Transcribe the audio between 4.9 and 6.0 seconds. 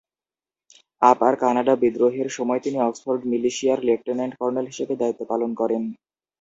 দায়িত্ব পালন করেন।